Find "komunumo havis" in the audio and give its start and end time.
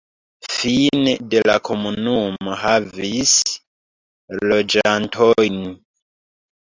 1.67-3.35